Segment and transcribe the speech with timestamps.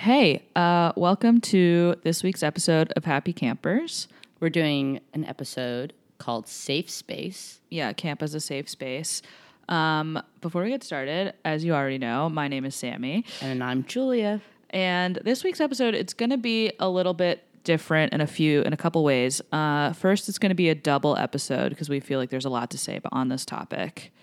[0.00, 4.08] Hey, uh, welcome to this week's episode of Happy Campers.
[4.40, 7.60] We're doing an episode called Safe Space.
[7.68, 9.20] Yeah, camp as a safe space.
[9.68, 13.84] Um, before we get started, as you already know, my name is Sammy, And I'm
[13.84, 14.40] Julia.
[14.70, 18.62] and this week's episode it's going to be a little bit different in a few
[18.62, 19.42] in a couple ways.
[19.52, 22.50] Uh, first, it's going to be a double episode because we feel like there's a
[22.50, 24.14] lot to say on this topic,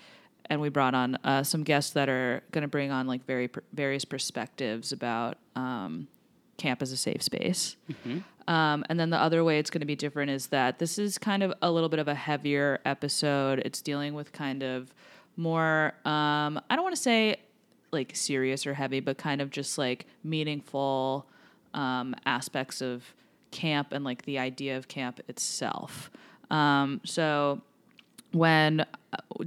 [0.50, 3.48] and we brought on uh, some guests that are going to bring on like very
[3.48, 6.08] per- various perspectives about um,
[6.58, 7.76] camp as a safe space.
[8.48, 11.18] Um, and then the other way it's going to be different is that this is
[11.18, 13.60] kind of a little bit of a heavier episode.
[13.60, 14.94] It's dealing with kind of
[15.36, 17.38] more, um, I don't want to say
[17.92, 21.26] like serious or heavy, but kind of just like meaningful
[21.74, 23.14] um, aspects of
[23.52, 26.10] camp and like the idea of camp itself.
[26.50, 27.62] Um, so
[28.32, 28.86] when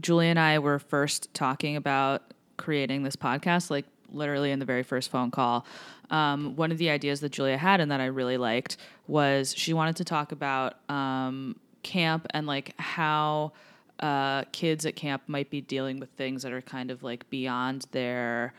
[0.00, 2.22] Julie and I were first talking about
[2.56, 5.66] creating this podcast, like literally in the very first phone call,
[6.10, 9.72] um, one of the ideas that Julia had and that I really liked was she
[9.72, 13.52] wanted to talk about um, camp and like how
[14.00, 17.86] uh, kids at camp might be dealing with things that are kind of like beyond
[17.92, 18.54] their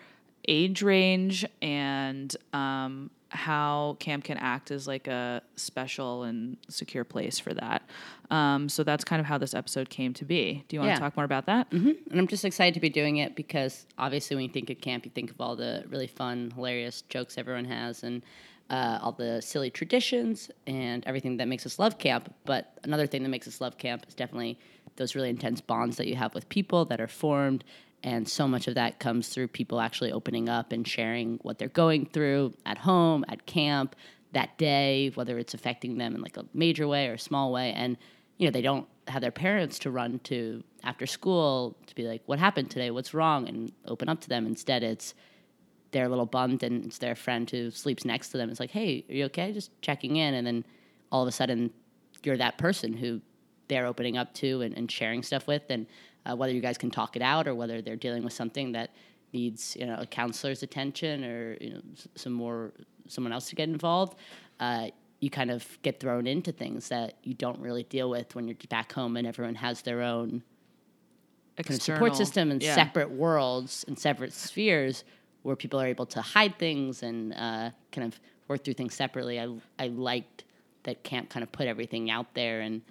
[0.47, 7.39] age range and um, how camp can act as like a special and secure place
[7.39, 7.81] for that.
[8.29, 10.65] Um, so that's kind of how this episode came to be.
[10.67, 10.95] Do you want Yeah.
[10.95, 11.71] to talk more about that?
[11.71, 15.05] And I'm just excited to be doing it because obviously, when you think of camp,
[15.05, 18.21] you think of all the really fun, hilarious jokes everyone has and
[18.69, 22.33] uh, all the silly traditions and everything that makes us love camp.
[22.45, 24.59] But another thing that makes us love camp is definitely
[24.97, 27.63] those really intense bonds that you have with people that are formed.
[28.03, 31.67] And so much of that comes through people actually opening up and sharing what they're
[31.67, 33.95] going through at home, at camp,
[34.33, 37.73] that day, whether it's affecting them in like a major way or a small way.
[37.73, 37.97] And
[38.37, 42.23] you know, they don't have their parents to run to after school to be like,
[42.25, 42.89] what happened today?
[42.89, 43.47] What's wrong?
[43.47, 44.47] And open up to them.
[44.47, 45.13] Instead, it's
[45.91, 48.49] they're little bummed and it's their friend who sleeps next to them.
[48.49, 49.51] It's like, hey, are you okay?
[49.51, 50.33] Just checking in.
[50.33, 50.65] And then
[51.11, 51.71] all of a sudden,
[52.23, 53.21] you're that person who
[53.67, 55.63] they're opening up to and, and sharing stuff with.
[55.69, 55.85] And
[56.25, 58.91] uh, whether you guys can talk it out or whether they're dealing with something that
[59.33, 61.81] needs, you know, a counselor's attention or, you know,
[62.15, 62.71] some more,
[63.07, 64.17] someone else to get involved.
[64.59, 64.87] Uh,
[65.19, 68.57] you kind of get thrown into things that you don't really deal with when you're
[68.69, 70.43] back home and everyone has their own
[71.57, 72.73] kind of support system and yeah.
[72.73, 75.03] separate worlds and separate spheres
[75.43, 79.39] where people are able to hide things and uh, kind of work through things separately.
[79.39, 79.47] I,
[79.79, 80.43] I liked
[80.83, 82.81] that camp kind of put everything out there and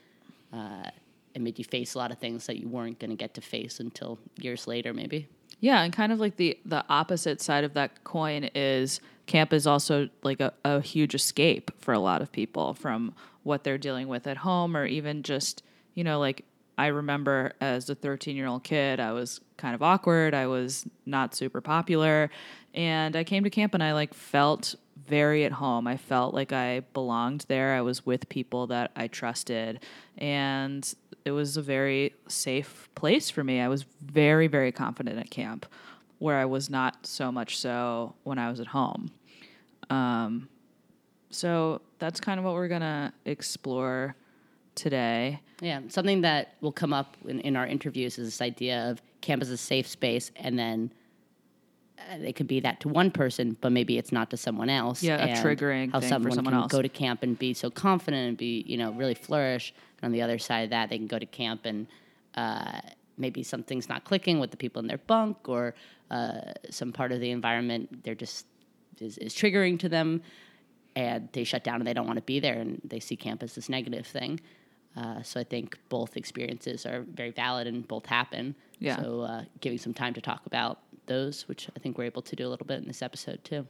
[0.52, 0.90] uh,
[1.34, 3.40] it made you face a lot of things that you weren't going to get to
[3.40, 5.28] face until years later, maybe.
[5.60, 9.66] Yeah, and kind of like the the opposite side of that coin is camp is
[9.66, 14.08] also like a, a huge escape for a lot of people from what they're dealing
[14.08, 15.62] with at home or even just,
[15.94, 16.44] you know, like
[16.76, 20.34] I remember as a 13 year old kid, I was kind of awkward.
[20.34, 22.30] I was not super popular.
[22.74, 24.74] And I came to camp and I like felt
[25.06, 25.86] very at home.
[25.86, 27.74] I felt like I belonged there.
[27.74, 29.80] I was with people that I trusted.
[30.18, 30.92] And
[31.24, 33.60] it was a very safe place for me.
[33.60, 35.66] I was very, very confident at camp,
[36.18, 39.10] where I was not so much so when I was at home.
[39.88, 40.48] Um,
[41.30, 44.16] so that's kind of what we're to explore
[44.74, 45.40] today.
[45.60, 49.42] Yeah, something that will come up in, in our interviews is this idea of camp
[49.42, 50.92] as a safe space, and then
[52.12, 55.02] it could be that to one person, but maybe it's not to someone else.
[55.02, 56.72] Yeah, a triggering how thing for someone someone can else.
[56.72, 60.12] go to camp and be so confident and be you know really flourish, and on
[60.12, 61.86] the other side of that, they can go to camp and
[62.34, 62.80] uh,
[63.16, 65.74] maybe something's not clicking with the people in their bunk, or
[66.10, 66.40] uh,
[66.70, 68.46] some part of the environment they're just
[69.00, 70.22] is, is triggering to them
[70.96, 73.42] and they shut down and they don't want to be there and they see camp
[73.42, 74.40] as this negative thing.
[74.96, 78.56] Uh, so I think both experiences are very valid and both happen.
[78.80, 79.00] Yeah.
[79.00, 80.80] So uh, giving some time to talk about
[81.10, 83.66] those, which I think we're able to do a little bit in this episode too.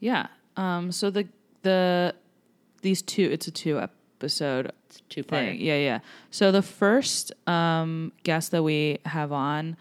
[0.00, 0.26] Yeah.
[0.56, 1.28] Um, so the
[1.62, 2.14] the
[2.82, 5.46] these two it's a two episode It's two thing.
[5.46, 5.56] part.
[5.58, 5.98] Yeah, yeah.
[6.30, 9.76] So the first um, guest that we have on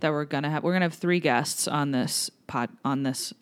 [0.00, 3.32] that we're gonna have we're gonna have three guests on this pod on this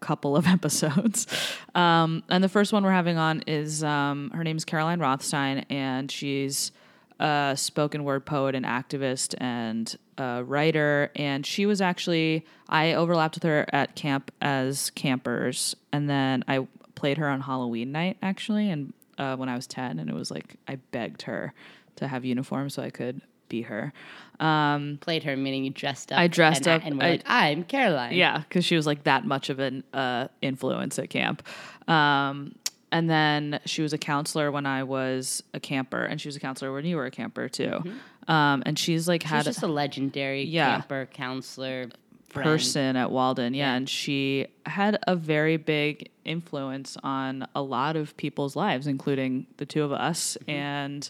[0.00, 1.26] couple of episodes.
[1.74, 5.66] Um, and the first one we're having on is um, her name is Caroline Rothstein,
[5.70, 6.72] and she's
[7.18, 11.10] a spoken word poet and activist and a writer.
[11.16, 16.66] And she was actually I overlapped with her at camp as campers, and then I
[16.94, 20.30] played her on Halloween night actually, and uh, when I was ten, and it was
[20.30, 21.52] like I begged her
[21.96, 23.92] to have uniform so I could be her.
[24.40, 26.18] Um, Played her, meaning you dressed up.
[26.18, 26.86] I dressed and, up.
[26.86, 28.14] and we're I- like, I'm Caroline.
[28.14, 31.42] yeah, because she was like that much of an uh, influence at camp.
[31.88, 32.54] Um,
[32.92, 36.40] and then she was a counselor when I was a camper, and she was a
[36.40, 37.82] counselor when you were a camper too.
[38.26, 40.76] Um, and she's like She's had just a legendary Yeah.
[40.78, 41.88] camper, counselor,
[42.28, 42.44] friend.
[42.44, 43.54] person at Walden.
[43.54, 49.46] Yeah, and she had a very big influence on a lot of people's lives, including
[49.56, 51.08] the two of us and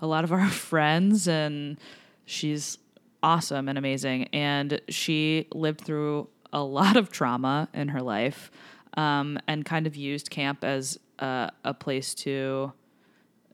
[0.00, 1.26] a lot of our friends.
[1.26, 1.76] And
[2.24, 2.78] she's
[3.22, 4.24] awesome and amazing.
[4.32, 8.52] And she lived through a lot of trauma in her life
[8.96, 12.72] um, and kind of used camp as uh, a place to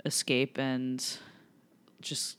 [0.05, 1.19] escape and
[2.01, 2.39] just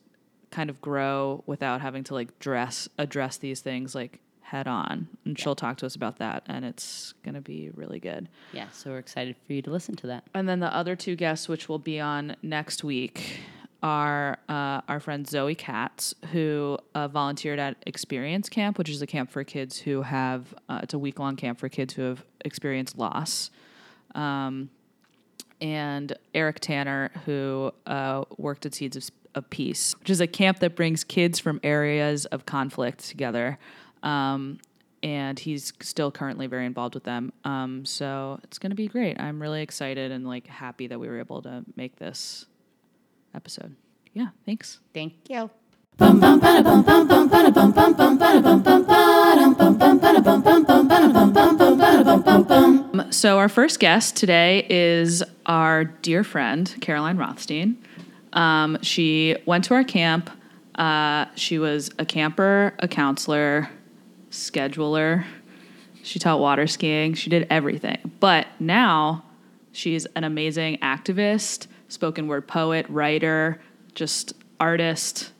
[0.49, 5.07] kind of grow without having to like dress address these things like head on.
[5.23, 8.27] And she'll talk to us about that and it's going to be really good.
[8.51, 10.25] Yeah, so we're excited for you to listen to that.
[10.33, 13.39] and then the other two guests which will be on next week
[13.83, 19.07] are uh, our friend zoe katz who uh, volunteered at experience camp which is a
[19.07, 22.97] camp for kids who have uh, it's a week-long camp for kids who have experienced
[22.97, 23.49] loss.
[24.13, 24.69] Um,
[25.61, 30.59] and Eric Tanner, who uh, worked at Seeds of, of Peace, which is a camp
[30.59, 33.59] that brings kids from areas of conflict together.
[34.03, 34.59] Um,
[35.03, 37.31] and he's still currently very involved with them.
[37.43, 39.19] Um, so it's going to be great.
[39.19, 42.45] I'm really excited and like happy that we were able to make this
[43.33, 43.75] episode.
[44.13, 44.79] Yeah, thanks.
[44.93, 45.49] Thank you.
[53.11, 57.77] So our first guest today is our dear friend Caroline Rothstein.
[58.31, 60.29] Um, she went to our camp.
[60.75, 63.69] Uh, she was a camper, a counselor,
[64.29, 65.25] scheduler.
[66.03, 67.15] She taught water skiing.
[67.15, 68.13] She did everything.
[68.21, 69.25] But now
[69.73, 73.61] she's an amazing activist, spoken word poet, writer,
[73.93, 75.33] just artist,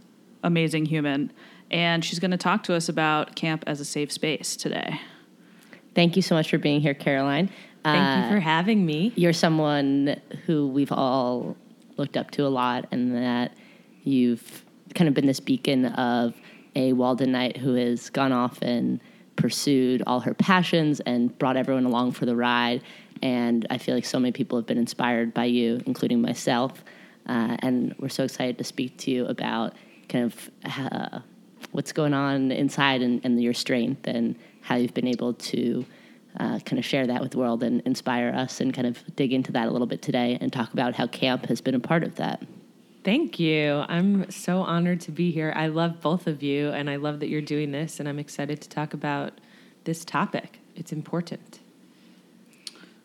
[0.44, 1.32] amazing human.
[1.72, 5.00] And she's going to talk to us about camp as a safe space today.
[5.96, 7.50] Thank you so much for being here, Caroline.
[7.84, 9.12] Thank Uh, you for having me.
[9.16, 11.56] You're someone who we've all
[11.98, 13.54] looked up to a lot, and that
[14.04, 14.64] you've
[14.96, 16.36] kind of been this beacon of
[16.76, 19.00] a Waldenite who has gone off and
[19.36, 22.82] pursued all her passions and brought everyone along for the ride.
[23.22, 26.84] And I feel like so many people have been inspired by you, including myself.
[27.28, 29.74] Uh, and we're so excited to speak to you about
[30.10, 31.20] kind of uh,
[31.72, 35.86] what's going on inside and, and your strength and how you've been able to
[36.40, 39.34] uh, kind of share that with the world and inspire us and kind of dig
[39.34, 42.04] into that a little bit today and talk about how camp has been a part
[42.04, 42.42] of that.
[43.04, 43.84] Thank you.
[43.88, 45.52] I'm so honored to be here.
[45.56, 48.62] I love both of you, and I love that you're doing this, and I'm excited
[48.62, 49.34] to talk about
[49.86, 50.60] this topic.
[50.76, 51.60] It's important.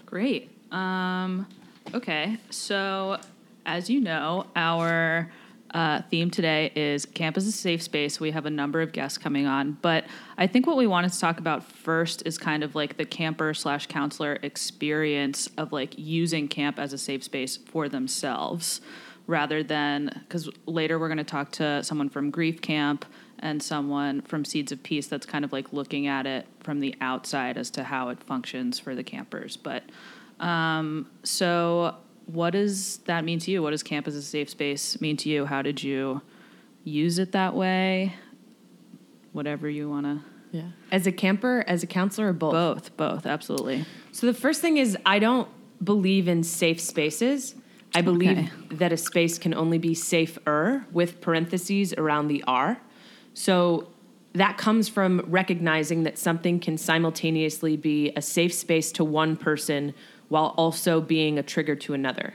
[0.05, 0.51] Great.
[0.71, 1.47] Um,
[1.95, 3.19] okay, so
[3.65, 5.33] as you know, our
[5.73, 8.21] uh, theme today is camp as a safe space.
[8.21, 10.05] We have a number of guests coming on, but
[10.39, 13.53] I think what we wanted to talk about first is kind of like the camper
[13.55, 18.81] slash counselor experience of like using camp as a safe space for themselves
[19.27, 23.05] rather than because later we're going to talk to someone from grief camp
[23.41, 26.95] and someone from seeds of peace that's kind of like looking at it from the
[27.01, 29.83] outside as to how it functions for the campers but
[30.39, 35.01] um, so what does that mean to you what does camp as a safe space
[35.01, 36.21] mean to you how did you
[36.85, 38.13] use it that way
[39.33, 40.21] whatever you want to
[40.53, 40.69] Yeah.
[40.91, 42.53] As a camper, as a counselor, or both?
[42.53, 45.49] both both absolutely So the first thing is, I don't
[45.85, 47.55] believe in safe spaces.
[47.95, 48.77] I believe Okay.
[48.77, 52.81] that a space can only be safer with parentheses around the R.
[53.35, 53.89] So
[54.33, 59.93] that comes from recognizing that something can simultaneously be a safe space to one person
[60.29, 62.35] while also being a trigger to another.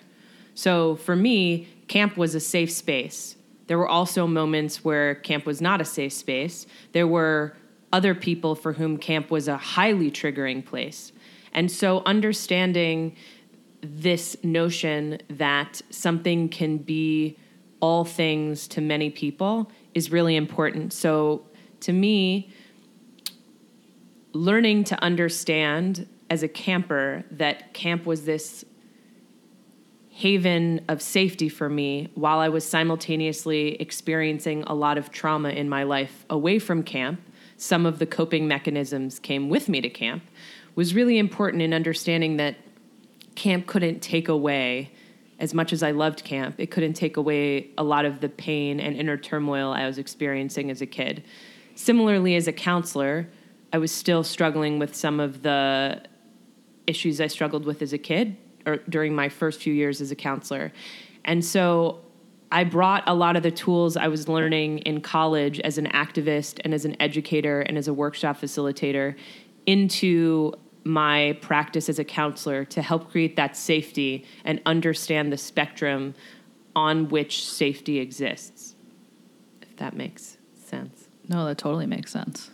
[0.55, 3.35] So for me, camp was a safe space.
[3.67, 6.65] There were also moments where camp was not a safe space.
[6.91, 7.55] There were
[7.93, 11.11] other people for whom camp was a highly triggering place.
[11.53, 13.15] And so understanding
[13.81, 17.37] this notion that something can be
[17.79, 20.93] all things to many people is really important.
[20.93, 21.45] So
[21.81, 22.53] to me,
[24.33, 28.63] learning to understand as a camper that camp was this
[30.11, 35.67] haven of safety for me while I was simultaneously experiencing a lot of trauma in
[35.67, 37.19] my life away from camp.
[37.57, 40.23] Some of the coping mechanisms came with me to camp,
[40.73, 42.55] was really important in understanding that
[43.35, 44.89] camp couldn't take away,
[45.37, 48.79] as much as I loved camp, it couldn't take away a lot of the pain
[48.79, 51.23] and inner turmoil I was experiencing as a kid.
[51.75, 53.27] Similarly, as a counselor,
[53.73, 56.03] I was still struggling with some of the
[56.87, 60.15] issues I struggled with as a kid or during my first few years as a
[60.15, 60.71] counselor.
[61.25, 62.01] And so
[62.51, 66.59] I brought a lot of the tools I was learning in college as an activist
[66.63, 69.15] and as an educator and as a workshop facilitator
[69.65, 76.13] into my practice as a counselor to help create that safety and understand the spectrum
[76.75, 78.75] on which safety exists.
[79.61, 81.07] If that makes sense.
[81.27, 82.50] No, that totally makes sense.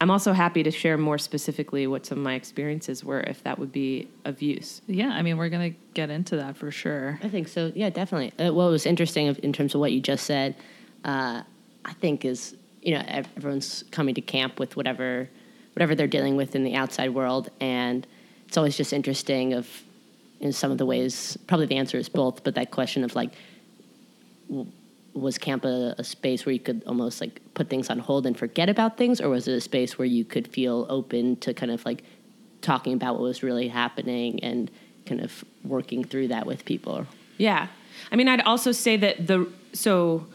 [0.00, 3.58] I'm also happy to share more specifically what some of my experiences were if that
[3.58, 4.80] would be of use.
[4.86, 7.18] Yeah, I mean, we're going to get into that for sure.
[7.22, 7.72] I think so.
[7.74, 8.32] Yeah, definitely.
[8.38, 10.54] Uh, what was interesting in terms of what you just said,
[11.04, 11.42] uh,
[11.84, 15.28] I think is you know everyone's coming to camp with whatever
[15.74, 18.06] whatever they're dealing with in the outside world, and
[18.46, 19.68] it's always just interesting of
[20.40, 21.36] in some of the ways.
[21.48, 23.32] Probably the answer is both, but that question of like.
[25.20, 28.36] Was camp a, a space where you could almost like put things on hold and
[28.36, 31.72] forget about things, or was it a space where you could feel open to kind
[31.72, 32.02] of like
[32.60, 34.70] talking about what was really happening and
[35.06, 37.06] kind of working through that with people?
[37.36, 37.68] Yeah.
[38.10, 40.26] I mean, I'd also say that the so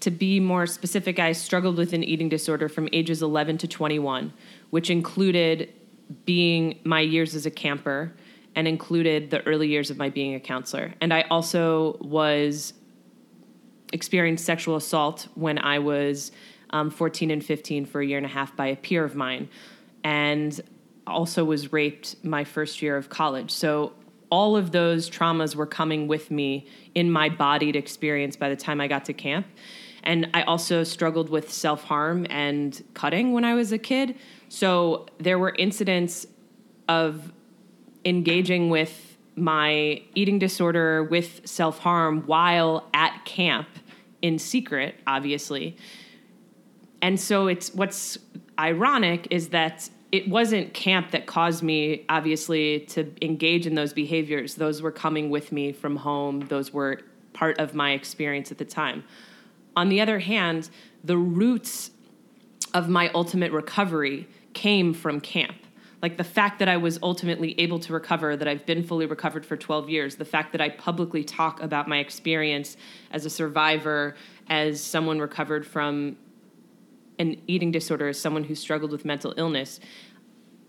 [0.00, 4.32] to be more specific, I struggled with an eating disorder from ages 11 to 21,
[4.70, 5.72] which included
[6.24, 8.12] being my years as a camper
[8.56, 10.94] and included the early years of my being a counselor.
[11.00, 12.72] And I also was
[13.92, 16.32] experienced sexual assault when I was
[16.70, 19.48] um, 14 and 15 for a year and a half by a peer of mine,
[20.04, 20.60] and
[21.06, 23.50] also was raped my first year of college.
[23.50, 23.92] So
[24.30, 28.80] all of those traumas were coming with me in my bodied experience by the time
[28.80, 29.46] I got to camp.
[30.02, 34.16] And I also struggled with self harm and cutting when I was a kid.
[34.48, 36.26] So there were incidents
[36.88, 37.32] of
[38.04, 43.68] engaging with my eating disorder with self harm while at camp
[44.22, 45.76] in secret, obviously.
[47.02, 48.18] And so it's what's
[48.58, 54.56] ironic is that it wasn't camp that caused me, obviously, to engage in those behaviors.
[54.56, 57.00] Those were coming with me from home, those were
[57.32, 59.04] part of my experience at the time.
[59.76, 60.68] On the other hand,
[61.04, 61.92] the roots
[62.74, 65.56] of my ultimate recovery came from camp.
[66.02, 69.44] Like the fact that I was ultimately able to recover, that I've been fully recovered
[69.44, 72.76] for 12 years, the fact that I publicly talk about my experience
[73.10, 74.16] as a survivor,
[74.48, 76.16] as someone recovered from
[77.18, 79.78] an eating disorder, as someone who struggled with mental illness,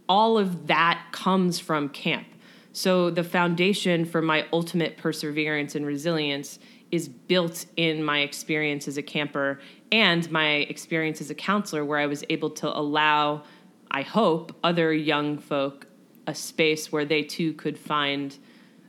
[0.10, 2.28] all of that comes from camp.
[2.74, 6.60] So the foundation for my ultimate perseverance and resilience
[6.92, 9.62] is built in my experience as a camper
[9.94, 13.44] and my experience as a counselor, where I was able to allow,
[13.92, 15.86] I hope, other young folk
[16.26, 18.38] a space where they too could find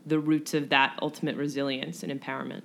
[0.06, 2.62] the roots of that ultimate resilience and empowerment.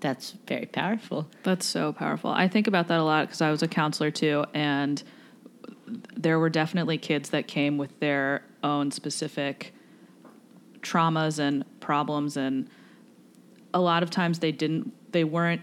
[0.00, 1.28] That's very powerful.
[1.42, 2.30] That's so powerful.
[2.30, 5.02] I think about that a lot because I was a counselor too, and
[6.16, 9.74] there were definitely kids that came with their own specific
[10.80, 12.70] traumas and problems, and
[13.74, 15.62] a lot of times they didn't, they weren't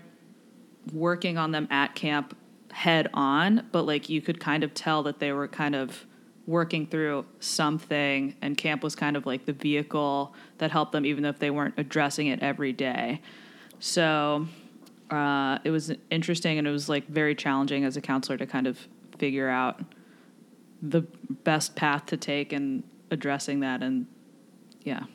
[0.94, 2.37] working on them at camp
[2.78, 6.06] head on, but like you could kind of tell that they were kind of
[6.46, 11.26] working through something, and camp was kind of like the vehicle that helped them, even
[11.26, 13.20] if they weren't addressing it every day.
[13.80, 14.46] So
[15.10, 18.68] uh, it was interesting and it was like very challenging as a counselor to kind
[18.68, 19.82] of figure out
[20.84, 21.02] the
[21.44, 23.82] best path to take and addressing that.
[23.82, 24.06] And
[24.84, 25.06] yeah.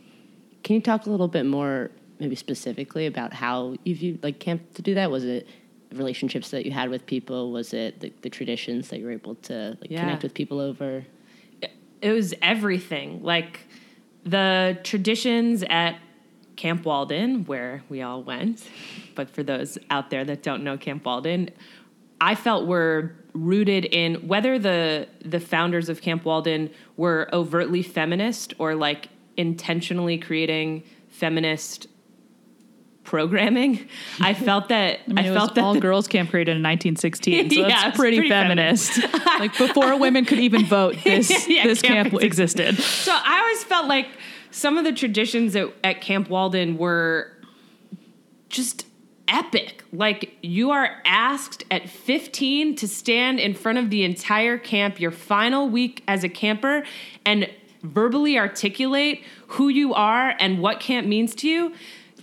[0.64, 4.74] Can you talk a little bit more, maybe specifically, about how you viewed like camp
[4.74, 5.12] to do that?
[5.12, 5.46] Was it
[5.96, 7.52] relationships that you had with people?
[7.52, 10.00] Was it the, the traditions that you were able to like, Yeah.
[10.00, 11.04] connect with people over?
[12.00, 13.22] it was everything.
[13.22, 13.60] Like
[14.24, 15.98] the traditions at
[16.56, 18.68] Camp Walden, where we all went,
[19.14, 21.50] but for those out there that don't know Camp Walden,
[22.20, 28.52] I felt were rooted in whether the the founders of Camp Walden were overtly feminist
[28.58, 31.86] or like intentionally creating feminist
[33.04, 33.88] programming.
[34.20, 36.62] I felt that I, I, mean, it felt that all the- girls camp created in
[36.62, 39.02] 1916, so that's it's pretty, pretty feminist.
[39.38, 42.76] like before women could even vote, this Yeah, this camp camp existed.
[42.76, 44.08] So I always felt like
[44.50, 47.32] some of the traditions at, at Camp Walden were
[48.48, 48.86] just
[49.28, 49.82] epic.
[49.92, 55.10] Like you are asked at 15 to stand in front of the entire camp, your
[55.10, 56.84] final week as a camper,
[57.24, 57.48] and
[57.82, 61.72] verbally articulate who you are and what camp means to you.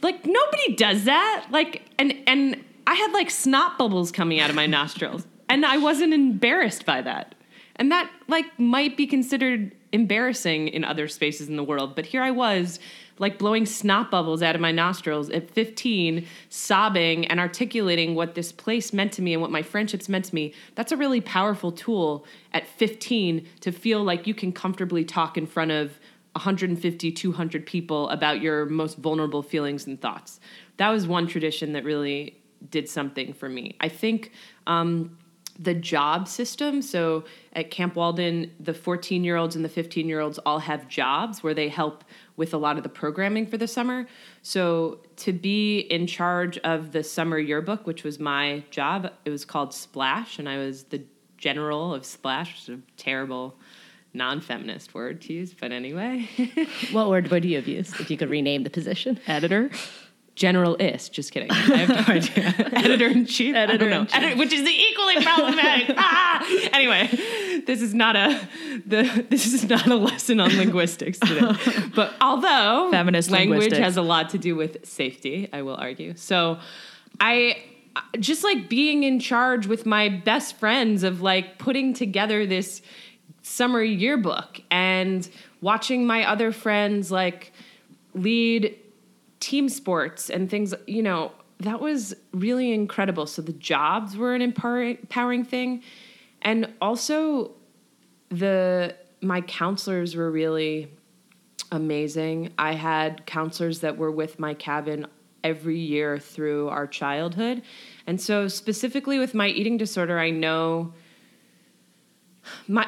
[0.02, 1.48] Like nobody does that.
[1.52, 5.78] Like and and I had like snot bubbles coming out of my nostrils, and I
[5.78, 7.36] wasn't embarrassed by that.
[7.76, 12.22] And that like might be considered embarrassing in other spaces in the world, but here
[12.22, 12.80] I was
[13.20, 18.52] like blowing snot bubbles out of my nostrils at 15, sobbing and articulating what this
[18.52, 20.54] place meant to me and what my friendships meant to me.
[20.76, 25.46] That's a really powerful tool at 15 to feel like you can comfortably talk in
[25.46, 26.00] front of
[26.34, 30.40] 150, 200 people about your most vulnerable feelings and thoughts.
[30.78, 33.76] That was one tradition that really did something for me.
[33.80, 34.32] I think
[34.68, 35.18] um,
[35.60, 36.82] the job system.
[36.82, 40.88] So at Camp Walden, the 14 year olds and the 15 year olds all have
[40.88, 42.06] jobs where they help
[42.38, 44.08] with a lot of the programming for the summer.
[44.42, 49.44] So to be in charge of the summer yearbook, which was my job, it was
[49.44, 51.04] called Splash, and I was the
[51.38, 53.58] general of Splash, which is a terrible
[54.14, 56.28] non-feminist word to use, but anyway.
[56.92, 59.20] What word would you have used if you could rename the position?
[59.28, 59.70] Editor.
[60.36, 61.52] Generalist, just kidding.
[61.52, 62.54] I have no idea.
[62.74, 64.00] Editor in chief, Editor I don't know.
[64.02, 64.16] in chief.
[64.16, 65.94] Edit- which is the equally problematic.
[65.98, 66.70] ah!
[66.72, 67.10] Anyway,
[67.66, 68.40] this is not a
[68.86, 71.52] the this is not a lesson on linguistics today.
[71.94, 76.16] But although Feminist language has a lot to do with safety, I will argue.
[76.16, 76.60] So,
[77.20, 77.62] I
[78.20, 82.82] just like being in charge with my best friends of like putting together this
[83.50, 85.28] summer yearbook and
[85.62, 87.52] watching my other friends like
[88.14, 88.78] lead
[89.40, 93.26] team sports and things you know that was really incredible.
[93.26, 95.84] So the jobs were an empowering thing.
[96.42, 97.52] And also
[98.30, 100.90] the my counselors were really
[101.72, 102.54] amazing.
[102.58, 105.08] I had counselors that were with my cabin
[105.44, 107.62] every year through our childhood.
[108.08, 110.94] And so specifically with my eating disorder i know
[112.68, 112.88] my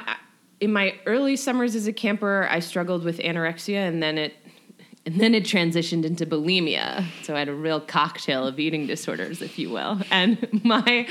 [0.62, 4.36] in my early summers as a camper i struggled with anorexia and then it
[5.06, 7.06] and then it transitioned into bulimia.
[7.24, 10.00] So i had a real cocktail of eating disorders if you will.
[10.12, 11.08] And my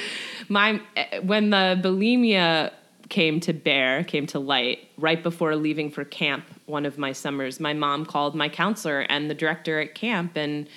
[0.49, 0.81] my
[1.23, 2.73] when the bulimia
[3.09, 7.59] came to bear came to light right before leaving for camp one of my summers
[7.59, 10.69] my mom called my counselor and the director at camp and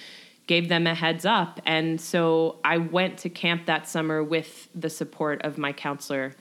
[0.46, 1.62] gave them a heads up.
[1.66, 6.34] And so i went to camp that summer with the support of my counselor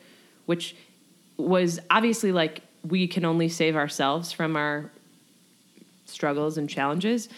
[0.47, 0.75] which
[1.37, 4.91] was obviously like we can only save ourselves from our
[6.07, 7.29] struggles and challenges.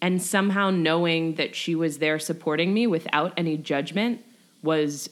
[0.00, 4.24] And somehow knowing that she was there supporting me without any judgment
[4.62, 5.10] was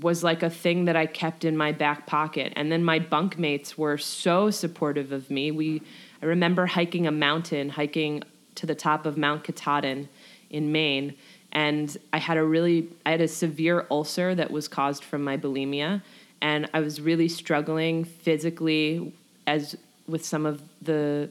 [0.00, 2.52] was like a thing that I kept in my back pocket.
[2.54, 5.50] And then my bunkmates were so supportive of me.
[5.50, 5.82] We
[6.22, 8.22] I remember hiking a mountain hiking
[8.56, 10.08] to the top of Mount Katahdin
[10.48, 11.14] in Maine.
[11.52, 15.36] And I had a really I had a severe ulcer that was caused from my
[15.36, 16.02] bulimia
[16.42, 19.12] and I was really struggling physically
[19.46, 19.76] as
[20.06, 21.30] with some of the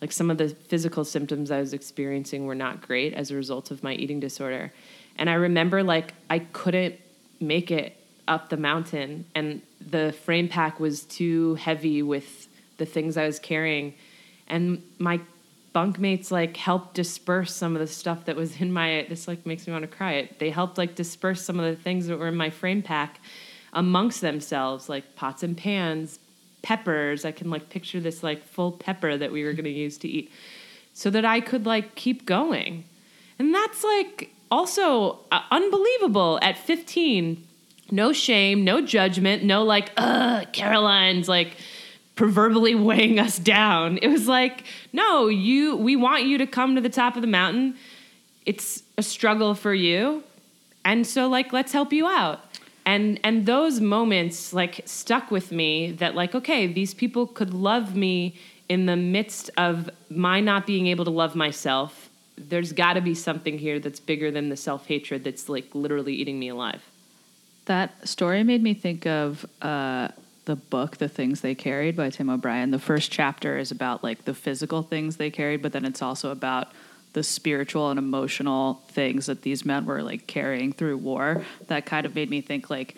[0.00, 3.70] like some of the physical symptoms I was experiencing were not great as a result
[3.70, 4.72] of my eating disorder.
[5.16, 6.96] And I remember like I couldn't
[7.40, 7.96] make it
[8.28, 13.38] up the mountain and the frame pack was too heavy with the things I was
[13.38, 13.94] carrying.
[14.48, 15.20] And my
[15.74, 19.66] bunkmates like helped disperse some of the stuff that was in my this like makes
[19.66, 20.28] me want to cry.
[20.38, 23.20] They helped like disperse some of the things that were in my frame pack
[23.72, 26.18] amongst themselves, like pots and pans,
[26.62, 27.24] peppers.
[27.24, 30.08] I can like picture this like full pepper that we were going to use to
[30.08, 30.30] eat
[30.92, 32.84] so that I could like keep going.
[33.38, 37.46] And that's like also uh, unbelievable at 15.
[37.90, 41.56] No shame, no judgment, no like, ugh, Caroline's like
[42.16, 43.98] proverbially weighing us down.
[43.98, 47.28] It was like, no, you we want you to come to the top of the
[47.28, 47.76] mountain.
[48.44, 50.24] It's a struggle for you.
[50.84, 52.40] And so like let's help you out.
[52.86, 57.96] And and those moments like stuck with me that like okay, these people could love
[57.96, 58.36] me
[58.68, 62.08] in the midst of my not being able to love myself.
[62.38, 66.38] There's got to be something here that's bigger than the self-hatred that's like literally eating
[66.38, 66.82] me alive.
[67.64, 70.08] That story made me think of uh,
[70.44, 72.70] the book, The Things They Carried by Tim O'Brien.
[72.70, 76.30] The first chapter is about like the physical things they carried, but then it's also
[76.30, 76.68] about
[77.16, 81.42] the spiritual and emotional things that these men were like carrying through war.
[81.68, 82.94] That kind of made me think like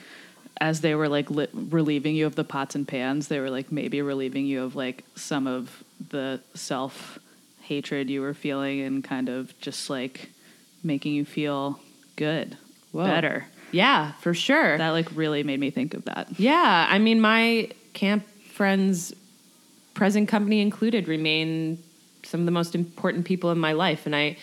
[0.61, 3.71] as they were like li- relieving you of the pots and pans, they were like
[3.71, 7.21] maybe relieving you of like some of the self
[7.61, 10.31] hatred you were feeling and kind of just like
[10.83, 11.79] making you feel
[12.17, 12.59] good,
[12.91, 13.05] Whoa.
[13.05, 13.47] better.
[13.71, 14.79] Yeah, for sure.
[14.79, 16.41] That like really made me think of that.
[16.41, 19.15] Yeah, I mean, my camp friends,
[19.95, 21.79] present company included, remain
[22.29, 24.07] some of the most important people in my life.
[24.07, 24.37] And I,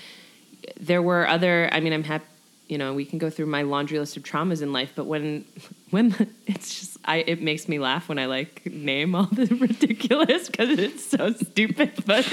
[0.80, 1.69] there were other.
[1.71, 2.26] I mean, I'm happy.
[2.67, 5.45] You know, we can go through my laundry list of traumas in life, but when,
[5.91, 6.15] when
[6.47, 10.80] it's just, I it makes me laugh when I like name all the ridiculous because
[10.80, 11.91] it's so stupid.
[12.06, 12.25] But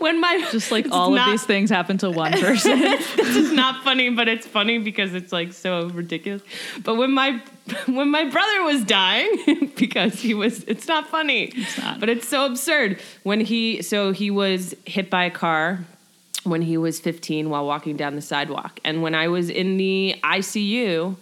[0.00, 2.80] when my Just like all not- of these things happen to one person.
[2.80, 6.42] this is not funny, but it's funny because it's like so ridiculous.
[6.82, 7.40] But when my
[7.86, 12.00] when my brother was dying, because he was, it's not funny, it's not.
[12.00, 12.98] but it's so absurd.
[13.22, 15.84] When he, so he was hit by a car
[16.50, 20.16] when he was 15 while walking down the sidewalk, and when I was in the
[20.22, 21.16] ICU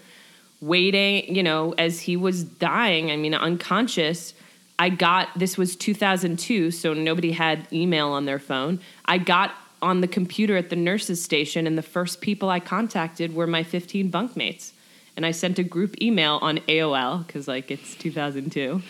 [0.61, 4.35] waiting, you know, as he was dying, I mean, unconscious.
[4.79, 8.81] I got this was 2002, so nobody had email on their phone.
[9.05, 13.35] I got on the computer at the nurses station, and the first people I contacted
[13.35, 14.73] were my 15 bunkmates.
[15.17, 18.83] And I sent a group email on AOL because, like, it's 2002.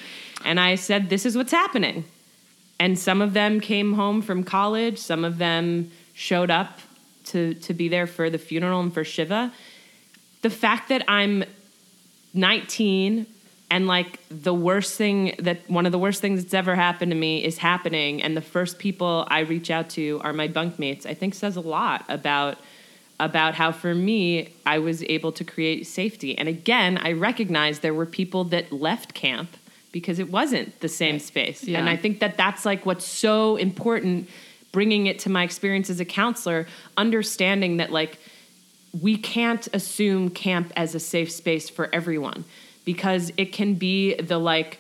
[0.45, 2.05] And I said, This is what's happening.
[2.79, 6.81] And some of them came home from college, some of them showed up
[7.27, 9.53] to, to be there for the funeral and for Shiva.
[10.41, 11.45] The fact that I'm
[12.35, 13.27] 19
[13.71, 17.17] and like the worst thing that one of the worst things that's ever happened to
[17.17, 21.15] me is happening and the first people i reach out to are my bunkmates i
[21.15, 22.59] think says a lot about
[23.19, 27.95] about how for me i was able to create safety and again i recognize there
[27.95, 29.49] were people that left camp
[29.93, 31.79] because it wasn't the same space Yeah.
[31.79, 34.29] and i think that that's like what's so important
[34.77, 36.67] bringing it to my experience as a counselor
[36.99, 38.19] understanding that like
[39.01, 42.45] we can't assume camp as a safe space for everyone
[42.85, 44.79] because it can be the like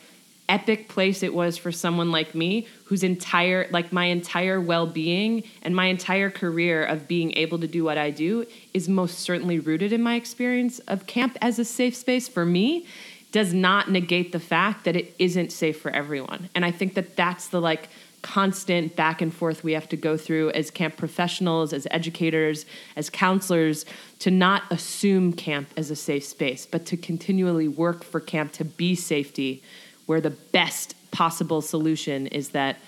[0.50, 5.74] epic place it was for someone like me whose entire like my entire well-being and
[5.74, 9.94] my entire career of being able to do what I do is most certainly rooted
[9.94, 12.84] in my experience of camp as a safe space for me
[13.32, 16.50] does not negate the fact that it isn't safe for everyone.
[16.54, 17.88] And I think that that's the like
[18.26, 23.08] constant back and forth we have to go through as camp professionals, as educators, as
[23.08, 23.86] counselors
[24.18, 28.64] to not assume camp as a safe space, but to continually work for camp to
[28.64, 29.62] be safety,
[30.06, 32.78] where the best possible solution is that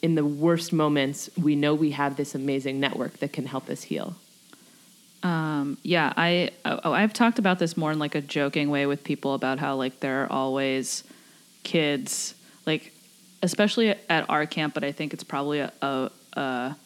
[0.00, 3.82] in the worst moments, we know we have this amazing network that can help us
[3.82, 4.14] heal.
[5.24, 9.02] Um, yeah, I oh, I've talked about this more in like a joking way with
[9.02, 11.02] people about how like there are always
[11.64, 12.93] kids like
[13.44, 16.76] especially at our camp, but I think it's probably a, a, a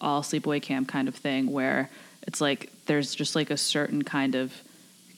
[0.00, 1.88] all sleepaway camp kind of thing where
[2.26, 4.52] it's like there's just like a certain kind of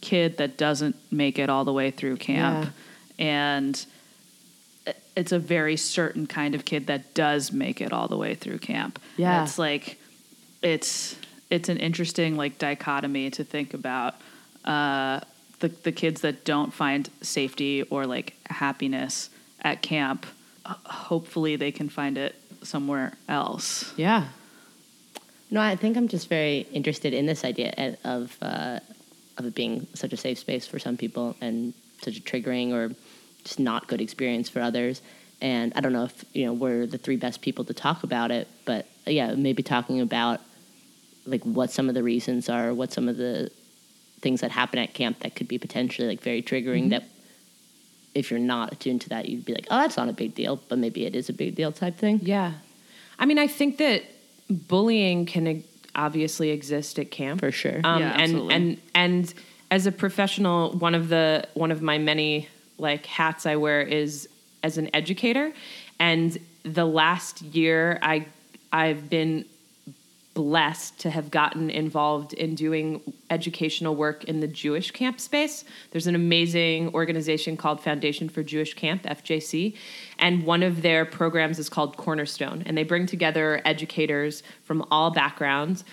[0.00, 2.70] kid that doesn't make it all the way through camp
[3.18, 3.86] and
[5.16, 8.58] it's a very certain kind of kid that does make it all the way through
[8.58, 8.98] camp.
[9.16, 9.38] Yeah.
[9.38, 9.98] And it's like
[10.62, 11.16] it's
[11.50, 14.14] it's an interesting like dichotomy to think about
[14.64, 15.20] uh,
[15.60, 20.26] the the kids that don't find safety or like happiness at camp.
[20.66, 23.92] Hopefully, they can find it somewhere else.
[23.96, 24.28] Yeah.
[25.50, 28.80] No, I think I'm just very interested in this idea of uh,
[29.36, 32.94] of it being such a safe space for some people and such a triggering or
[33.44, 35.02] just not good experience for others.
[35.40, 38.30] And I don't know if you know we're the three best people to talk about
[38.30, 40.40] it, but yeah, maybe talking about
[41.26, 43.50] like what some of the reasons are, what some of the
[44.20, 46.90] things that happen at camp that could be potentially like very triggering.
[46.90, 47.04] That
[48.14, 50.60] if you're not attuned to that, you'd be like, oh, that's not a big deal,
[50.68, 52.20] but maybe it is a big deal type thing.
[52.22, 52.52] Yeah.
[53.18, 54.02] I mean, I think that
[54.48, 57.40] bullying can e- obviously exist at camp.
[57.40, 57.80] For sure.
[57.84, 58.54] Um, Yeah, and absolutely.
[58.54, 59.34] and and
[59.70, 62.48] as a professional, one of the one of my many
[62.78, 64.28] like hats I wear is
[64.62, 65.52] as an educator.
[65.98, 68.26] And the last year, I
[68.72, 69.44] I've been
[70.34, 75.64] blessed to have gotten involved in doing educational work in the Jewish camp space.
[75.92, 79.76] There's an amazing organization called Foundation for Jewish Camp, FJC,
[80.18, 85.10] and one of their programs is called Cornerstone, and they bring together educators from all
[85.10, 85.84] backgrounds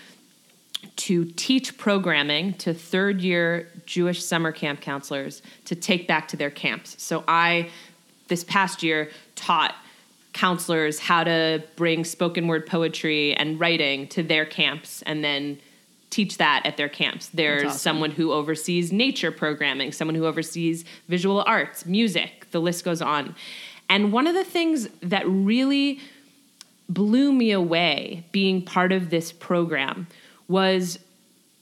[0.95, 6.49] to teach programming to third year Jewish summer camp counselors to take back to their
[6.49, 6.95] camps.
[7.01, 7.69] So I,
[8.27, 9.75] this past year, taught
[10.33, 15.59] counselors how to bring spoken word poetry and writing to their camps and then
[16.09, 17.29] teach that at their camps.
[17.29, 17.77] There's awesome.
[17.77, 23.35] someone who oversees nature programming, someone who oversees visual arts, music, the list goes on.
[23.89, 25.99] And one of the things that really
[26.87, 30.07] blew me away being part of this program
[30.47, 30.99] was